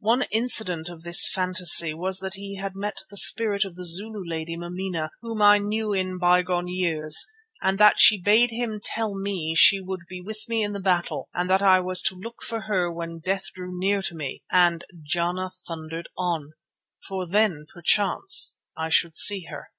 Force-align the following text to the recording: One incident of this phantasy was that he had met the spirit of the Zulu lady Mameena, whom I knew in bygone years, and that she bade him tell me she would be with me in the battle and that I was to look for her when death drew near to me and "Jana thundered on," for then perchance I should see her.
One 0.00 0.22
incident 0.32 0.88
of 0.88 1.04
this 1.04 1.28
phantasy 1.32 1.94
was 1.94 2.18
that 2.18 2.34
he 2.34 2.56
had 2.56 2.74
met 2.74 3.02
the 3.10 3.16
spirit 3.16 3.64
of 3.64 3.76
the 3.76 3.86
Zulu 3.86 4.20
lady 4.28 4.56
Mameena, 4.56 5.10
whom 5.22 5.40
I 5.40 5.58
knew 5.58 5.92
in 5.92 6.18
bygone 6.18 6.66
years, 6.66 7.24
and 7.62 7.78
that 7.78 7.96
she 8.00 8.20
bade 8.20 8.50
him 8.50 8.80
tell 8.82 9.14
me 9.14 9.54
she 9.56 9.78
would 9.80 10.00
be 10.08 10.20
with 10.20 10.48
me 10.48 10.64
in 10.64 10.72
the 10.72 10.80
battle 10.80 11.28
and 11.32 11.48
that 11.48 11.62
I 11.62 11.78
was 11.78 12.02
to 12.06 12.16
look 12.16 12.42
for 12.42 12.62
her 12.62 12.90
when 12.92 13.20
death 13.20 13.52
drew 13.54 13.70
near 13.72 14.02
to 14.02 14.16
me 14.16 14.42
and 14.50 14.82
"Jana 15.00 15.48
thundered 15.48 16.08
on," 16.18 16.54
for 17.06 17.24
then 17.28 17.64
perchance 17.72 18.56
I 18.76 18.88
should 18.88 19.14
see 19.14 19.42
her. 19.44 19.70